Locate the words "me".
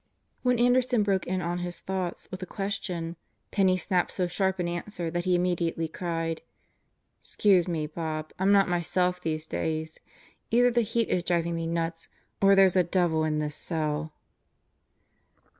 7.67-7.85, 11.53-11.67